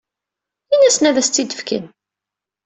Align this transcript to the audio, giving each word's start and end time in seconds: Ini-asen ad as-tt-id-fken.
Ini-asen 0.73 1.05
ad 1.09 1.15
as-tt-id-fken. 1.21 1.85